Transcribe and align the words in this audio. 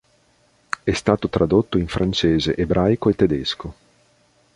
È 0.83 0.93
stato 0.93 1.29
tradotto 1.29 1.77
in 1.77 1.87
francese, 1.87 2.55
ebraico 2.55 3.09
e 3.11 3.15
tedesco. 3.15 3.73